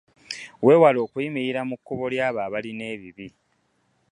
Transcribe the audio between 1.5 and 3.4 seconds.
mu kkubo lyabo abaliana ebibi.